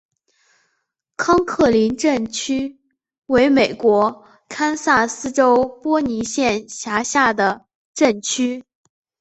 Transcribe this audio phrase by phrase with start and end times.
[1.15, 2.79] 康克林镇区
[3.27, 8.63] 为美国堪萨斯州波尼县辖下的镇区。